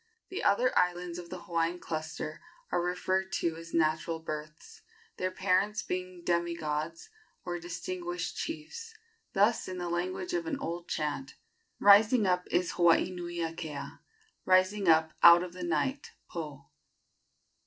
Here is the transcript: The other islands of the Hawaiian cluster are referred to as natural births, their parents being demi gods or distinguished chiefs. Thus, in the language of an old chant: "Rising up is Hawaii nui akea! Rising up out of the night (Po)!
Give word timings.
The 0.29 0.43
other 0.43 0.75
islands 0.75 1.19
of 1.19 1.29
the 1.29 1.43
Hawaiian 1.43 1.77
cluster 1.77 2.41
are 2.71 2.81
referred 2.81 3.31
to 3.33 3.55
as 3.55 3.71
natural 3.71 4.17
births, 4.17 4.81
their 5.17 5.29
parents 5.29 5.83
being 5.83 6.23
demi 6.23 6.55
gods 6.55 7.11
or 7.45 7.59
distinguished 7.59 8.35
chiefs. 8.35 8.95
Thus, 9.33 9.67
in 9.67 9.77
the 9.77 9.89
language 9.89 10.33
of 10.33 10.47
an 10.47 10.57
old 10.57 10.87
chant: 10.89 11.35
"Rising 11.79 12.25
up 12.25 12.47
is 12.49 12.71
Hawaii 12.71 13.11
nui 13.11 13.41
akea! 13.41 13.99
Rising 14.43 14.87
up 14.87 15.13
out 15.21 15.43
of 15.43 15.53
the 15.53 15.61
night 15.63 16.13
(Po)! 16.31 16.69